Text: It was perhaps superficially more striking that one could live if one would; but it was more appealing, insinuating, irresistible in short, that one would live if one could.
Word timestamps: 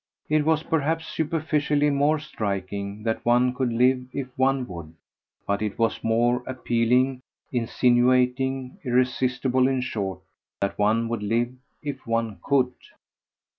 It 0.29 0.45
was 0.45 0.63
perhaps 0.63 1.05
superficially 1.05 1.91
more 1.91 2.17
striking 2.17 3.03
that 3.03 3.23
one 3.23 3.53
could 3.53 3.71
live 3.71 4.03
if 4.11 4.35
one 4.35 4.67
would; 4.67 4.95
but 5.45 5.61
it 5.61 5.77
was 5.77 6.03
more 6.03 6.41
appealing, 6.47 7.21
insinuating, 7.51 8.79
irresistible 8.83 9.67
in 9.67 9.81
short, 9.81 10.21
that 10.59 10.79
one 10.79 11.07
would 11.07 11.21
live 11.21 11.53
if 11.83 12.07
one 12.07 12.39
could. 12.43 12.73